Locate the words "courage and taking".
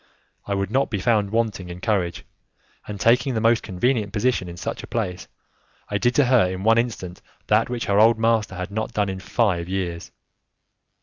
1.79-3.35